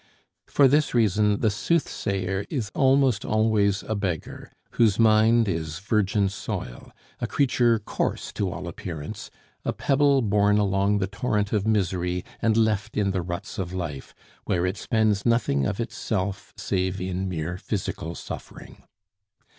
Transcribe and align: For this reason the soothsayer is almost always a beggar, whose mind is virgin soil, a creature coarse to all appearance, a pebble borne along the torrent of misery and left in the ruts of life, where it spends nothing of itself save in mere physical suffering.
For 0.47 0.67
this 0.67 0.95
reason 0.95 1.41
the 1.41 1.51
soothsayer 1.51 2.43
is 2.49 2.71
almost 2.73 3.23
always 3.23 3.83
a 3.83 3.93
beggar, 3.93 4.51
whose 4.71 4.97
mind 4.97 5.47
is 5.47 5.77
virgin 5.77 6.27
soil, 6.27 6.91
a 7.19 7.27
creature 7.27 7.77
coarse 7.77 8.33
to 8.33 8.49
all 8.49 8.67
appearance, 8.67 9.29
a 9.63 9.71
pebble 9.73 10.23
borne 10.23 10.57
along 10.57 10.97
the 10.97 11.05
torrent 11.05 11.53
of 11.53 11.67
misery 11.67 12.25
and 12.41 12.57
left 12.57 12.97
in 12.97 13.11
the 13.11 13.21
ruts 13.21 13.59
of 13.59 13.73
life, 13.73 14.15
where 14.45 14.65
it 14.65 14.75
spends 14.77 15.23
nothing 15.23 15.67
of 15.67 15.79
itself 15.79 16.51
save 16.57 16.99
in 16.99 17.29
mere 17.29 17.57
physical 17.57 18.15
suffering. 18.15 18.83